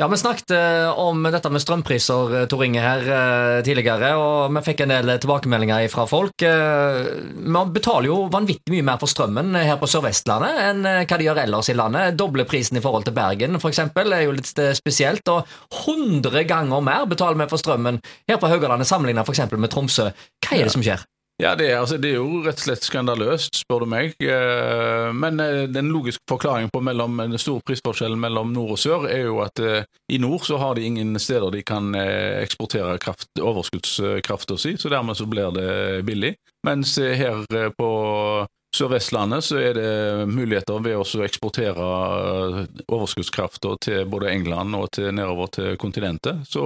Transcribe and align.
Ja, 0.00 0.08
Vi 0.08 0.16
snakket 0.16 0.50
eh, 0.50 0.98
om 0.98 1.20
dette 1.28 1.50
med 1.52 1.60
strømpriser 1.60 2.30
eh, 2.38 2.44
Tor 2.48 2.62
Inge, 2.64 2.80
her 2.80 3.02
eh, 3.04 3.58
tidligere, 3.66 4.14
og 4.16 4.54
vi 4.56 4.62
fikk 4.64 4.80
en 4.86 4.94
del 4.94 5.12
tilbakemeldinger 5.20 5.84
fra 5.92 6.06
folk. 6.08 6.44
Man 7.36 7.74
betaler 7.74 8.08
jo 8.08 8.16
vanvittig 8.32 8.72
mye 8.72 8.86
mer 8.88 9.02
for 9.02 9.12
strømmen 9.12 9.52
her 9.58 9.76
på 9.76 9.90
Sør-Vestlandet 9.92 10.62
enn 10.64 10.88
hva 10.88 11.20
de 11.20 11.28
gjør 11.28 11.42
ellers 11.44 11.68
i 11.68 11.76
landet. 11.76 12.16
Doble 12.16 12.48
prisen 12.48 12.80
i 12.80 12.84
forhold 12.84 13.04
til 13.04 13.16
Bergen 13.18 13.60
f.eks. 13.60 13.84
er 13.84 14.24
jo 14.24 14.36
litt 14.38 14.48
spesielt. 14.80 15.28
Og 15.28 15.44
100 15.84 16.48
ganger 16.48 16.88
mer 16.88 17.04
betaler 17.10 17.44
vi 17.44 17.50
for 17.52 17.60
strømmen 17.60 18.00
her 18.30 18.40
på 18.40 18.48
Haugalandet 18.48 18.88
sammenlignet 18.88 19.28
f.eks. 19.28 19.44
med 19.52 19.76
Tromsø. 19.76 20.08
Hva 20.40 20.56
er 20.56 20.70
det 20.70 20.72
som 20.72 20.84
skjer? 20.84 21.04
Ja, 21.40 21.54
det 21.56 21.70
er, 21.72 21.78
altså, 21.80 21.96
det 21.98 22.12
er, 22.12 22.20
jo 22.20 22.42
rett 22.44 22.60
og 22.60 22.66
slett 22.66 22.84
skandaløst, 22.86 23.56
spør 23.64 23.82
du 23.82 23.88
meg. 23.90 24.12
Eh, 24.20 25.08
men 25.16 25.40
eh, 25.42 25.64
den 25.72 25.88
logiske 25.90 26.22
forklaringen 26.30 26.70
på 26.70 26.82
mellom, 26.84 27.18
den 27.18 27.40
store 27.40 27.64
prisforskjellen 27.66 28.20
mellom 28.20 28.52
nord 28.54 28.76
og 28.76 28.80
sør 28.80 29.08
er 29.10 29.24
jo 29.24 29.40
at 29.42 29.62
eh, 29.62 29.88
i 30.12 30.20
nord 30.22 30.46
så 30.46 30.60
har 30.62 30.76
de 30.78 30.86
ingen 30.86 31.16
steder 31.18 31.50
de 31.50 31.64
kan 31.66 31.94
eksportere 31.96 32.98
kraft, 33.02 33.26
overskuddskrafta 33.40 34.58
si, 34.60 34.76
så 34.78 34.92
dermed 34.92 35.18
så 35.18 35.26
blir 35.26 35.50
det 35.56 35.68
billig. 36.06 36.34
Mens 36.66 36.94
her 37.00 37.42
på 37.74 37.90
Sør-Vestlandet 38.76 39.44
så 39.44 39.58
er 39.60 39.74
det 39.76 40.28
muligheter 40.30 40.78
ved 40.84 41.00
å 41.00 41.24
eksportere 41.26 41.88
overskuddskrafta 42.86 43.74
til 43.82 44.06
både 44.08 44.30
England 44.32 44.76
og 44.78 44.88
til, 44.94 45.10
nedover 45.16 45.50
til 45.52 45.76
kontinentet. 45.80 46.46
Så 46.48 46.62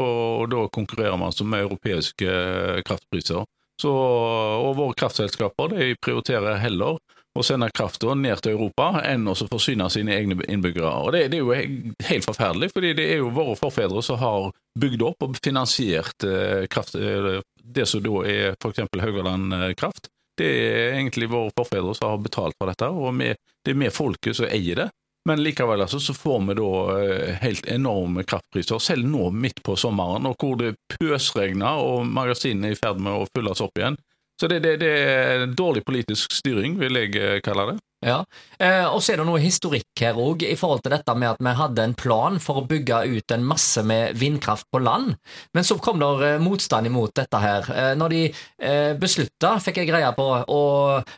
da 0.50 0.66
konkurrerer 0.74 1.16
man 1.16 1.32
altså 1.32 1.46
med 1.48 1.64
europeiske 1.64 2.82
kraftpriser. 2.86 3.46
Så, 3.80 3.92
og 3.92 4.72
våre 4.78 4.96
kraftselskaper 4.96 5.74
de 5.74 5.90
prioriterer 6.00 6.56
heller 6.62 6.96
å 7.36 7.44
sende 7.44 7.68
krafta 7.74 8.14
ned 8.16 8.40
til 8.40 8.56
Europa 8.56 9.02
enn 9.04 9.26
å 9.28 9.34
forsyne 9.36 9.88
sine 9.92 10.14
egne 10.16 10.38
innbyggere. 10.48 10.92
Og 11.04 11.12
det, 11.12 11.26
det, 11.32 11.40
er 11.40 11.44
jo 11.44 11.92
helt 12.08 12.28
forferdelig, 12.28 12.70
fordi 12.72 12.94
det 12.96 13.08
er 13.12 13.20
jo 13.20 13.32
våre 13.36 13.56
forfedre 13.60 14.02
som 14.04 14.20
har 14.22 14.50
bygd 14.80 15.04
opp 15.06 15.26
og 15.26 15.38
finansiert 15.44 16.26
eh, 16.26 16.66
kraft, 16.72 16.96
eh, 16.96 17.40
det 17.62 17.86
som 17.90 18.04
da 18.04 18.22
er 18.24 18.54
f.eks. 18.56 18.84
Haugaland 19.02 19.56
eh, 19.56 19.72
Kraft. 19.78 20.10
Det 20.36 20.46
er 20.46 20.98
egentlig 20.98 21.30
våre 21.32 21.52
forfedre 21.56 21.94
som 21.96 22.12
har 22.12 22.24
betalt 22.24 22.56
for 22.60 22.68
dette, 22.68 22.88
og 22.92 23.14
vi, 23.16 23.30
det 23.64 23.72
er 23.72 23.80
vi 23.80 23.92
folket 23.92 24.36
som 24.36 24.48
eier 24.48 24.82
det. 24.82 24.90
Men 25.26 25.42
likevel 25.42 25.82
altså, 25.82 25.98
så 26.00 26.14
får 26.14 26.42
vi 26.48 26.54
da 26.60 26.72
eh, 27.02 27.38
helt 27.42 27.66
enorme 27.66 28.22
kraftpriser, 28.22 28.78
selv 28.78 29.08
nå 29.10 29.30
midt 29.34 29.62
på 29.66 29.74
sommeren, 29.78 30.28
og 30.28 30.36
hvor 30.38 30.54
det 30.60 30.76
pøsregner 30.94 31.82
og 31.82 32.06
magasinene 32.06 32.70
er 32.70 32.76
i 32.76 32.78
ferd 32.78 33.02
med 33.02 33.16
å 33.16 33.26
fylles 33.34 33.62
opp 33.64 33.80
igjen. 33.80 33.98
Så 34.40 34.50
det, 34.52 34.60
det, 34.62 34.76
det 34.84 34.92
er 34.92 35.46
dårlig 35.56 35.82
politisk 35.86 36.34
styring, 36.36 36.76
vil 36.78 37.00
jeg 37.00 37.16
eh, 37.18 37.40
kalle 37.42 37.72
det. 37.72 37.76
Ja, 38.04 38.24
eh, 38.60 38.84
Og 38.84 39.00
så 39.02 39.14
er 39.14 39.20
det 39.22 39.24
noe 39.26 39.40
historikk 39.40 40.00
her 40.00 40.18
òg, 40.20 40.42
i 40.44 40.56
forhold 40.58 40.82
til 40.84 40.92
dette 40.92 41.14
med 41.16 41.30
at 41.30 41.40
vi 41.40 41.52
hadde 41.56 41.82
en 41.82 41.94
plan 41.96 42.36
for 42.42 42.60
å 42.60 42.66
bygge 42.68 42.98
ut 43.08 43.32
en 43.32 43.44
masse 43.44 43.80
med 43.82 44.18
vindkraft 44.20 44.66
på 44.70 44.82
land. 44.84 45.14
Men 45.56 45.64
så 45.64 45.78
kom 45.80 45.98
det 46.02 46.10
eh, 46.26 46.42
motstand 46.42 46.86
imot 46.90 47.14
dette 47.16 47.40
her. 47.40 47.70
Eh, 47.72 47.94
når 47.96 48.12
de 48.12 48.20
eh, 48.28 48.92
beslutta, 49.00 49.54
fikk 49.64 49.80
jeg 49.80 49.88
greie 49.88 50.10
på, 50.12 50.26
å 50.44 50.60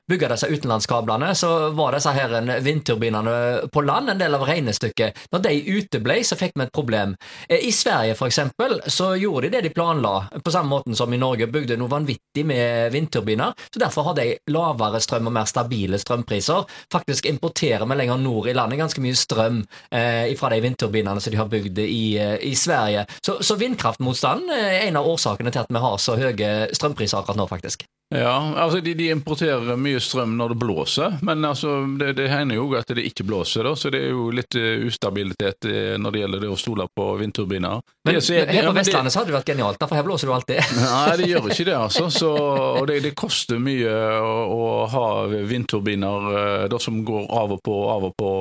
bygge 0.08 0.30
disse 0.30 0.50
utenlandskablene, 0.52 1.32
så 1.34 1.72
var 1.74 1.98
disse 1.98 2.14
her 2.14 2.36
vindturbinene 2.62 3.66
på 3.74 3.82
land 3.82 4.14
en 4.14 4.22
del 4.22 4.38
av 4.38 4.46
regnestykket. 4.46 5.26
Når 5.34 5.44
de 5.48 5.56
uteble, 5.80 6.20
så 6.24 6.38
fikk 6.38 6.54
vi 6.54 6.68
et 6.68 6.74
problem. 6.74 7.16
Eh, 7.48 7.66
I 7.66 7.74
Sverige 7.74 8.14
for 8.14 8.30
eksempel, 8.30 8.78
så 8.86 9.16
gjorde 9.18 9.48
de 9.48 9.56
det 9.56 9.64
de 9.66 9.74
planla, 9.74 10.28
på 10.44 10.54
samme 10.54 10.70
måten 10.76 10.94
som 10.94 11.10
i 11.12 11.18
Norge, 11.18 11.50
bygde 11.50 11.76
noe 11.80 11.90
vanvittig 11.90 12.46
med 12.46 12.94
vindturbiner. 12.94 13.58
Så 13.74 13.82
derfor 13.82 14.12
har 14.12 14.18
de 14.22 14.30
lavere 14.54 15.02
strøm 15.02 15.26
og 15.26 15.34
mer 15.40 15.50
stabile 15.50 15.98
strømpriser 15.98 16.67
faktisk 16.92 17.28
importerer 17.30 17.86
vi 17.88 17.98
lenger 17.98 18.20
nord 18.22 18.48
i 18.48 18.56
landet 18.56 18.80
ganske 18.82 19.02
mye 19.04 19.18
strøm 19.18 19.62
eh, 19.90 20.34
fra 20.38 20.52
de 20.52 20.62
vindturbinene 20.64 21.20
som 21.20 21.34
de 21.34 21.40
har 21.40 21.50
bygd 21.52 21.82
i, 21.84 22.02
eh, 22.20 22.36
i 22.46 22.54
Sverige. 22.58 23.06
Så, 23.22 23.38
så 23.42 23.58
vindkraftmotstanden 23.60 24.52
er 24.54 24.86
en 24.86 25.00
av 25.00 25.08
årsakene 25.08 25.52
til 25.54 25.64
at 25.64 25.72
vi 25.72 25.84
har 25.84 26.02
så 26.02 26.18
høye 26.18 26.52
strømpriser 26.76 27.20
akkurat 27.20 27.40
nå, 27.40 27.48
faktisk. 27.50 27.88
Ja, 28.08 28.54
altså 28.56 28.80
de, 28.80 28.94
de, 28.96 29.10
importerer 29.12 29.76
mye 29.76 30.00
strøm 30.00 30.38
når 30.38 30.54
det 30.54 30.58
blåser, 30.62 31.18
men 31.28 31.44
altså 31.44 31.82
det, 32.00 32.14
det 32.16 32.30
hender 32.32 32.56
jo 32.56 32.70
at 32.78 32.88
det 32.96 33.04
ikke 33.04 33.26
blåser. 33.28 33.68
da, 33.68 33.74
Så 33.76 33.92
det 33.92 34.00
er 34.06 34.14
jo 34.14 34.30
litt 34.32 34.56
uh, 34.56 34.86
ustabilitet 34.88 35.68
uh, 35.68 35.98
når 36.00 36.16
det 36.16 36.22
gjelder 36.22 36.44
det 36.46 36.48
å 36.54 36.56
stole 36.56 36.86
på 36.96 37.08
vindturbiner. 37.20 37.84
Men 38.08 38.16
det, 38.16 38.24
er, 38.32 38.48
her 38.48 38.70
på 38.70 38.72
Vestlandet 38.78 39.12
så 39.12 39.20
hadde 39.20 39.34
det 39.34 39.36
vært 39.36 39.52
genialt, 39.52 39.84
for 39.84 40.00
her 40.00 40.08
blåser 40.08 40.30
det 40.30 40.36
alltid. 40.38 40.72
Nei, 40.86 41.18
det 41.20 41.28
gjør 41.34 41.52
ikke 41.52 41.68
det, 41.68 41.76
altså. 41.76 42.08
Så, 42.08 42.32
og 42.32 42.88
det, 42.88 43.02
det, 43.04 43.12
koster 43.18 43.60
mye 43.60 43.92
å, 44.24 44.34
å 44.56 44.66
ha 44.88 45.06
vindturbiner 45.28 46.32
uh, 46.32 46.66
da, 46.72 46.80
som 46.80 47.04
går 47.04 47.28
av 47.28 47.58
og 47.58 47.64
på, 47.68 47.78
av 47.92 48.08
og 48.08 48.16
på 48.16 48.34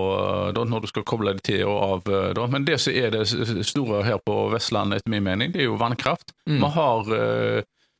da, 0.56 0.64
når 0.64 0.88
du 0.88 0.94
skal 0.96 1.08
koble 1.12 1.36
det 1.36 1.44
til 1.52 1.68
og 1.68 1.80
av. 1.92 2.14
Da. 2.40 2.48
Men 2.48 2.64
det 2.64 2.80
som 2.86 2.96
er 2.96 3.12
det 3.12 3.28
store 3.68 4.06
her 4.08 4.24
på 4.24 4.46
Vestlandet, 4.56 5.04
etter 5.04 5.12
min 5.12 5.28
mening, 5.28 5.52
det 5.52 5.66
er 5.66 5.74
jo 5.74 5.82
vannkraft. 5.82 6.32
Mm. 6.48 6.62
Vi 6.64 6.78
har 6.78 7.18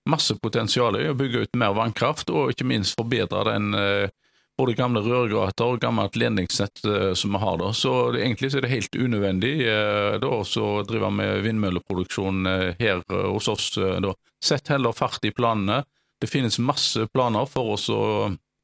masse 0.10 0.36
potensial 0.42 0.98
i 1.00 1.10
å 1.10 1.18
bygge 1.18 1.46
ut 1.46 1.60
mer 1.60 1.76
vannkraft, 1.78 2.32
og 2.32 2.54
ikke 2.54 2.68
minst 2.68 2.98
forbedre 2.98 3.44
den 3.50 3.76
eh, 3.78 4.10
både 4.58 4.74
gamle 4.78 5.04
rørgater 5.06 5.76
og 5.76 5.82
gammelt 5.84 6.18
ledningsnett 6.18 6.82
eh, 6.86 7.12
som 7.18 7.36
vi 7.36 7.44
har. 7.44 7.60
da. 7.62 7.74
Så 7.74 7.94
det, 8.16 8.24
Egentlig 8.24 8.52
så 8.52 8.60
er 8.60 8.66
det 8.66 8.74
helt 8.74 8.96
unødvendig 8.98 9.54
eh, 9.68 10.18
da, 10.24 10.32
å 10.32 10.72
drive 10.88 11.12
med 11.14 11.44
vindmølleproduksjon 11.46 12.50
her 12.80 13.04
hos 13.28 13.52
oss. 13.52 13.70
da. 13.78 14.16
Sett 14.44 14.74
heller 14.74 14.96
fart 14.98 15.26
i 15.26 15.34
planene. 15.36 15.84
Det 16.18 16.30
finnes 16.30 16.58
masse 16.58 17.06
planer 17.14 17.46
for 17.46 17.76
oss 17.76 17.90
å 17.94 18.02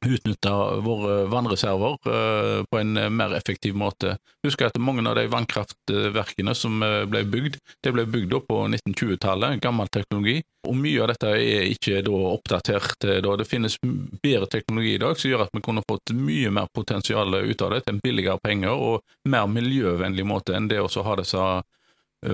utnytte 0.06 0.50
våre 0.80 1.24
vannreserver 1.24 1.96
eh, 2.06 2.64
på 2.70 2.78
en 2.78 2.96
eh, 2.96 3.10
mer 3.10 3.34
effektiv 3.34 3.74
måte. 3.74 4.16
Husk 4.46 4.62
at 4.62 4.78
mange 4.78 5.04
av 5.08 5.16
de 5.16 5.26
vannkraftverkene 5.32 6.54
som 6.54 6.82
eh, 6.82 7.04
ble 7.10 7.24
bygd, 7.28 7.58
det 7.84 7.92
ble 7.94 8.06
bygd 8.06 8.34
opp 8.38 8.48
på 8.48 8.60
1920-tallet, 8.68 9.60
gammel 9.62 9.90
teknologi. 9.92 10.40
Og 10.68 10.76
mye 10.80 11.02
av 11.04 11.12
dette 11.12 11.30
er 11.36 11.68
ikke 11.68 12.00
da 12.06 12.18
oppdatert. 12.30 12.96
Da. 13.04 13.36
Det 13.36 13.48
finnes 13.48 13.76
bedre 14.22 14.48
teknologi 14.48 14.94
i 14.94 15.02
dag 15.02 15.18
som 15.20 15.30
gjør 15.30 15.46
at 15.46 15.54
vi 15.54 15.62
kunne 15.64 15.84
fått 15.88 16.14
mye 16.16 16.52
mer 16.54 16.70
potensial 16.72 17.34
ut 17.34 17.62
av 17.62 17.74
det 17.74 17.84
til 17.84 17.96
en 17.96 18.02
billigere 18.04 18.40
penger 18.42 18.72
og 18.72 19.28
mer 19.28 19.48
miljøvennlig 19.52 20.24
måte 20.26 20.56
enn 20.56 20.70
det 20.70 20.80
å 20.80 20.88
ha 21.04 21.16
disse 21.20 21.46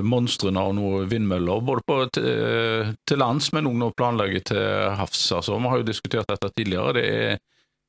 monstrene 0.06 0.62
av 0.62 0.76
noen 0.78 1.08
vindmøller, 1.10 1.64
både 1.66 1.82
på, 1.82 1.94
til, 2.14 2.92
til 3.02 3.18
lands, 3.18 3.48
men 3.50 3.66
òg 3.66 3.80
nå 3.80 3.88
til 3.98 4.60
havs. 5.00 5.24
Altså, 5.34 5.58
vi 5.58 5.72
har 5.72 5.80
jo 5.80 5.88
diskutert 5.88 6.30
dette 6.30 6.52
tidligere. 6.54 6.94
Det 6.94 7.06
er 7.10 7.40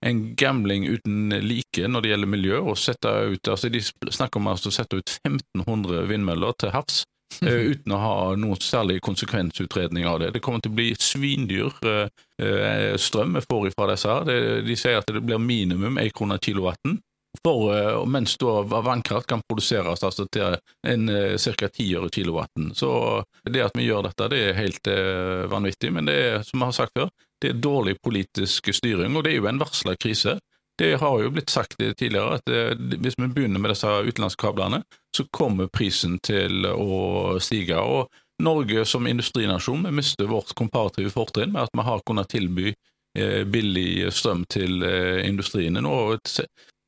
en 0.06 0.36
gambling 0.36 0.88
uten 0.88 1.30
like 1.30 1.88
når 1.88 2.02
det 2.02 2.10
gjelder 2.10 2.28
miljø. 2.28 2.60
og 2.60 2.78
sette 2.78 3.10
ut, 3.10 3.48
altså 3.48 3.70
De 3.70 3.82
snakker 3.82 4.40
om 4.40 4.48
altså 4.48 4.72
å 4.72 4.76
sette 4.76 4.98
ut 4.98 5.18
1500 5.26 6.08
vindmøller 6.10 6.58
til 6.58 6.74
havs 6.74 7.04
uh, 7.46 7.62
uten 7.72 7.94
å 7.94 8.02
ha 8.02 8.16
noen 8.36 8.62
særlig 8.62 9.02
konsekvensutredning 9.06 10.08
av 10.08 10.20
det. 10.20 10.32
Det 10.34 10.42
kommer 10.42 10.64
til 10.64 10.74
å 10.74 10.80
bli 10.80 10.90
svindyr 10.98 11.70
uh, 11.86 12.98
strøm 12.98 13.38
vi 13.38 13.46
får 13.46 13.70
ifra 13.70 13.92
disse. 13.94 14.10
her. 14.10 14.26
Det, 14.26 14.42
de 14.66 14.76
sier 14.80 15.00
at 15.00 15.08
det 15.08 15.22
blir 15.22 15.42
minimum 15.42 16.02
1 16.02 16.14
krone 16.18 16.42
kilowatten. 16.42 17.00
For, 17.46 17.72
mens 18.12 18.34
da 18.42 18.60
vannkraft 18.68 19.30
kan 19.30 19.40
produseres 19.48 20.02
altså 20.04 20.26
til 20.28 20.58
en 20.84 21.06
ca. 21.40 21.70
10 21.70 21.94
øre 21.96 22.10
kilowatten. 22.12 22.74
Så 22.76 22.90
det 23.48 23.64
at 23.64 23.78
vi 23.80 23.86
gjør 23.86 24.10
dette, 24.10 24.28
det 24.34 24.42
er 24.50 24.58
helt 24.58 24.90
vanvittig. 25.48 25.94
Men 25.96 26.10
det 26.10 26.18
er, 26.26 26.36
som 26.44 26.60
jeg 26.60 26.74
har 26.74 26.76
sagt 26.76 27.00
før, 27.00 27.08
det 27.42 27.52
er 27.52 27.62
dårlig 27.62 27.98
politisk 28.04 28.72
styring, 28.76 29.16
og 29.16 29.26
det 29.26 29.34
er 29.34 29.42
jo 29.42 29.50
en 29.50 29.62
varsla 29.62 29.96
krise. 30.00 30.38
Det 30.80 30.96
har 31.02 31.22
jo 31.22 31.32
blitt 31.34 31.52
sagt 31.52 31.78
tidligere 31.78 32.40
at 32.40 32.50
eh, 32.50 32.74
hvis 32.76 33.18
vi 33.20 33.30
begynner 33.30 33.62
med 33.62 33.74
disse 33.74 33.88
utenlandskablene, 33.88 34.82
så 35.16 35.28
kommer 35.36 35.70
prisen 35.70 36.18
til 36.24 36.66
å 36.70 37.38
stige. 37.44 37.78
og 37.78 38.10
Norge 38.42 38.86
som 38.86 39.08
industrinasjon 39.08 39.84
vi 39.86 39.92
mister 39.92 40.26
vårt 40.26 40.54
komparative 40.58 41.12
fortrinn 41.14 41.54
med 41.54 41.68
at 41.68 41.76
vi 41.78 41.86
har 41.86 42.02
kunnet 42.06 42.32
tilby 42.32 42.72
eh, 42.72 43.44
billig 43.46 44.10
strøm 44.14 44.46
til 44.50 44.82
eh, 44.88 45.22
industriene. 45.28 45.84
Nå 45.84 45.94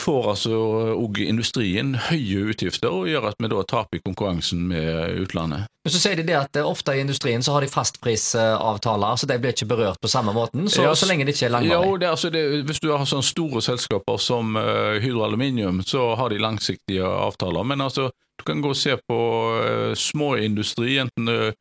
får 0.04 0.30
altså 0.34 0.58
òg 0.98 1.22
industrien 1.24 1.96
høye 2.10 2.50
utgifter, 2.54 2.92
og 2.92 3.08
gjør 3.10 3.30
at 3.32 3.40
vi 3.40 3.52
da 3.52 3.62
taper 3.68 4.04
konkurransen 4.04 4.66
med 4.70 5.24
utlandet. 5.24 5.70
Men 5.84 5.92
så 5.92 6.00
sier 6.00 6.20
de 6.20 6.24
det 6.28 6.36
at 6.40 6.56
eh, 6.60 6.68
ofte 6.68 6.96
i 6.96 7.02
industrien 7.04 7.44
så 7.44 7.58
har 7.58 7.66
de 7.66 7.72
fastprisavtaler, 7.72 9.18
så 9.20 9.28
de 9.28 9.40
blir 9.42 9.56
ikke 9.56 9.68
berørt 9.68 10.00
på 10.04 10.12
samme 10.12 10.32
måten, 10.36 10.70
så, 10.72 10.86
ja, 10.88 10.94
så 10.96 11.10
lenge 11.10 11.28
det 11.28 11.36
ikke 11.36 11.50
er 11.50 11.56
langvarig. 11.58 11.90
Jo, 11.90 11.98
det, 12.00 12.10
altså 12.10 12.32
det, 12.32 12.44
hvis 12.70 12.80
du 12.84 12.92
har 12.94 13.04
sånne 13.10 13.28
store 13.28 13.64
selskaper 13.66 14.22
som 14.22 14.56
uh, 14.56 14.96
Hydro 15.04 15.26
Aluminium, 15.28 15.84
så 15.88 16.14
har 16.20 16.32
de 16.32 16.40
langsiktige 16.40 17.04
avtaler. 17.04 17.68
Men 17.68 17.84
altså, 17.84 18.10
du 18.40 18.48
kan 18.48 18.64
gå 18.64 18.72
og 18.72 18.80
se 18.80 18.96
på 18.96 19.20
uh, 19.60 19.92
småindustri, 20.00 20.98
enten 21.04 21.32
uh, 21.32 21.52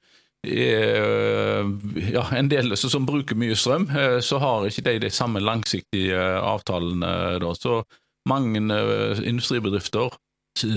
er 0.42 1.66
ja, 2.10 2.22
en 2.34 2.48
del 2.50 2.74
som 2.74 3.04
bruker 3.06 3.38
mye 3.38 3.54
strøm, 3.54 3.84
så 4.26 4.40
har 4.42 4.64
ikke 4.66 4.82
de 4.88 4.94
de 5.04 5.10
samme 5.14 5.38
langsiktige 5.38 6.18
avtalene. 6.18 7.12
Da. 7.38 7.52
Så 7.54 7.76
mange 8.28 8.62
eh, 8.76 9.22
industribedrifter 9.28 10.14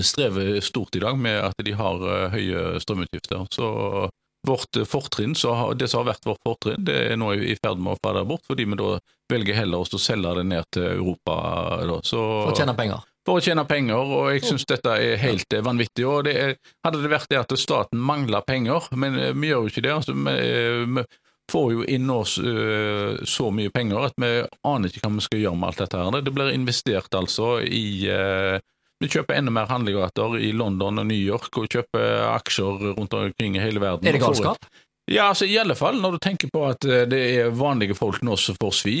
strever 0.02 0.60
stort 0.64 0.96
i 0.96 1.02
dag 1.02 1.18
med 1.20 1.40
at 1.50 1.64
de 1.64 1.74
har 1.76 2.06
eh, 2.10 2.36
høye 2.36 2.80
strømutgifter. 2.82 3.46
Så 3.54 3.68
vårt 4.46 4.78
fortrinn, 4.86 5.34
det 5.34 5.88
som 5.90 6.04
har 6.04 6.12
vært 6.12 6.28
vårt 6.28 6.42
fortrinn, 6.46 6.84
det 6.86 6.96
er 7.10 7.18
nå 7.18 7.32
i 7.34 7.56
ferd 7.58 7.82
med 7.82 7.96
å 7.96 8.00
falle 8.04 8.22
bort, 8.28 8.44
fordi 8.46 8.68
vi 8.68 8.78
da 8.78 8.94
velger 9.32 9.58
heller 9.58 9.82
å 9.82 10.00
selge 10.00 10.36
det 10.38 10.46
ned 10.46 10.70
til 10.70 10.86
Europa. 10.92 11.36
Da. 11.82 12.00
Så, 12.06 12.22
for 12.46 12.54
å 12.54 12.58
tjene 12.60 12.76
penger? 12.78 13.02
for 13.26 13.40
å 13.40 13.42
tjene 13.42 13.66
penger, 13.66 13.98
og 14.16 14.28
jeg 14.34 14.44
syns 14.46 14.66
dette 14.70 14.92
er 14.94 15.18
helt 15.20 15.52
eh, 15.52 15.64
vanvittig. 15.64 16.06
og 16.06 16.26
det 16.28 16.34
er, 16.38 16.56
Hadde 16.86 17.02
det 17.02 17.10
vært 17.10 17.30
det 17.32 17.40
at 17.42 17.54
staten 17.58 17.98
mangler 17.98 18.44
penger, 18.46 18.86
men 18.94 19.18
eh, 19.18 19.34
vi 19.34 19.50
gjør 19.50 19.66
jo 19.66 19.72
ikke 19.72 19.86
det. 19.86 19.94
altså 19.96 20.14
eh, 20.30 20.84
vi 20.86 21.06
får 21.52 21.72
jo 21.72 21.84
inn 21.84 22.10
oss 22.10 22.38
uh, 22.38 23.18
så 23.24 23.50
mye 23.54 23.70
penger 23.74 24.08
at 24.08 24.16
vi 24.20 24.30
aner 24.66 24.90
ikke 24.90 25.04
hva 25.06 25.18
vi 25.18 25.26
skal 25.26 25.44
gjøre 25.44 25.60
med 25.60 25.68
alt 25.70 25.82
dette. 25.84 26.00
her. 26.00 26.24
Det 26.26 26.34
blir 26.34 26.54
investert 26.54 27.14
altså 27.14 27.60
i 27.62 28.08
uh, 28.10 28.58
Vi 29.02 29.10
kjøper 29.12 29.36
enda 29.36 29.52
mer 29.52 29.68
handlegater 29.68 30.38
i 30.40 30.54
London 30.56 31.02
og 31.02 31.06
New 31.06 31.20
York, 31.20 31.50
og 31.60 31.68
kjøper 31.68 32.30
aksjer 32.30 32.94
rundt 32.96 33.12
omkring 33.12 33.58
i 33.58 33.60
hele 33.60 33.82
verden. 33.82 34.08
Er 34.08 34.16
det 34.16 34.22
galskap? 34.24 34.64
Ja, 35.06 35.28
altså 35.28 35.46
i 35.46 35.54
alle 35.58 35.76
fall 35.78 36.00
når 36.02 36.16
du 36.16 36.18
tenker 36.24 36.50
på 36.50 36.64
at 36.66 36.82
det 36.82 37.18
er 37.38 37.52
vanlige 37.54 37.94
folk 37.94 38.24
nå 38.26 38.34
som 38.42 38.56
får 38.58 38.72
svi. 38.74 38.94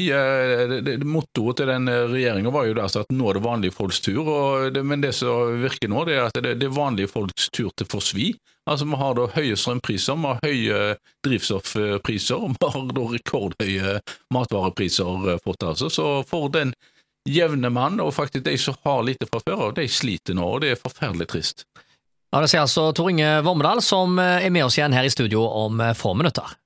Det, 0.86 1.00
mottoet 1.02 1.58
til 1.58 1.70
den 1.72 1.90
regjeringa 1.90 2.52
var 2.54 2.68
jo 2.68 2.76
altså 2.78 3.02
at 3.02 3.10
nå 3.10 3.26
er 3.26 3.40
det 3.40 3.42
vanlige 3.42 3.74
folks 3.74 3.98
tur, 4.04 4.28
det, 4.70 4.84
men 4.86 5.02
det 5.02 5.10
som 5.18 5.56
virker 5.64 5.90
nå, 5.90 6.04
det 6.06 6.14
er 6.14 6.28
at 6.28 6.38
det, 6.38 6.60
det 6.62 6.68
er 6.68 6.76
vanlige 6.76 7.10
folks 7.10 7.48
tur 7.50 7.72
til 7.74 7.88
å 7.88 7.90
få 7.96 8.02
svi. 8.06 8.28
Altså 8.70 8.86
Vi 8.86 8.98
har 8.98 9.18
da 9.18 9.26
høye 9.34 9.56
strømpriser, 9.58 10.18
vi 10.22 10.30
har 10.30 10.46
høye 10.46 10.78
drivstoffpriser, 11.26 12.46
vi 12.54 12.70
har 12.74 12.92
da 12.94 13.08
rekordhøye 13.12 13.96
matvarepriser 14.34 15.40
fått, 15.42 15.66
altså. 15.66 15.90
Så 15.90 16.06
for 16.30 16.50
den 16.54 16.74
jevne 17.26 17.70
mann, 17.70 17.98
og 18.02 18.14
faktisk 18.14 18.46
de 18.46 18.54
som 18.58 18.78
har 18.86 19.02
lite 19.06 19.26
fra 19.30 19.42
før 19.42 19.68
av, 19.68 19.74
de 19.78 19.86
sliter 19.90 20.38
nå, 20.38 20.46
og 20.54 20.62
det 20.62 20.74
er 20.74 20.82
forferdelig 20.82 21.28
trist. 21.34 21.66
Ja, 22.34 22.42
Det 22.42 22.50
sier 22.50 22.64
altså 22.64 22.88
Tor 22.96 23.10
Inge 23.12 23.28
Vormedal, 23.46 23.80
som 23.84 24.18
er 24.18 24.50
med 24.50 24.66
oss 24.66 24.76
igjen 24.78 24.96
her 24.96 25.06
i 25.06 25.12
studio 25.12 25.44
om 25.46 25.80
få 25.96 26.14
minutter. 26.18 26.56